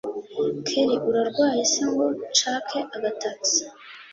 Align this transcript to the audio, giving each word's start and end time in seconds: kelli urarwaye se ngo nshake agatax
kelli 0.67 0.95
urarwaye 1.07 1.61
se 1.71 1.81
ngo 1.91 2.05
nshake 2.31 2.77
agatax 2.95 3.39